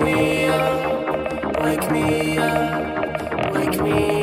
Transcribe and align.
me 0.00 0.46
up, 0.46 1.62
wake 1.62 1.90
me 1.90 2.38
up, 2.38 3.52
wake 3.54 3.80
me 3.82 4.10
up. 4.12 4.17